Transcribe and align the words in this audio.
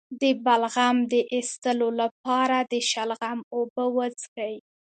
د 0.21 0.23
بلغم 0.45 0.95
د 1.13 1.13
ایستلو 1.33 1.89
لپاره 2.01 2.57
د 2.71 2.73
شلغم 2.89 3.39
اوبه 3.55 3.85
وڅښئ 3.95 4.55